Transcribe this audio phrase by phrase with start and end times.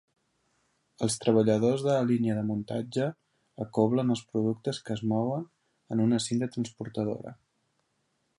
[1.07, 3.09] Els treballadors de la línia de muntatge
[3.67, 5.47] acoblen els productes que es mouen
[5.97, 7.37] en una cinta transportadora.